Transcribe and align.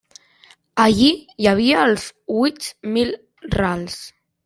Allí 0.83 1.09
hi 1.43 1.49
havia 1.53 1.85
els 1.91 2.09
huit 2.39 2.73
mil 2.97 3.17
rals. 3.61 4.05